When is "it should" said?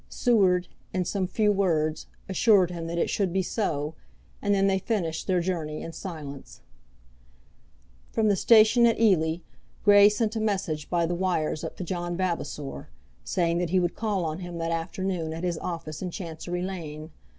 2.97-3.31